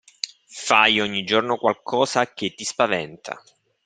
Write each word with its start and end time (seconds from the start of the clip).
Fai 0.47 0.99
ogni 0.99 1.23
giorno 1.23 1.57
qualcosa 1.59 2.33
che 2.33 2.55
ti 2.55 2.63
spaventa. 2.63 3.39